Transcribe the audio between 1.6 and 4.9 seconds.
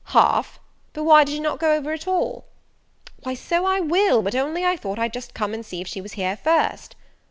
over it all?" "Why, so I will: but only I